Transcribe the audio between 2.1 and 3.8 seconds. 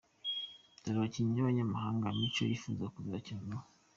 Micho yifuza kuzakina nabo:.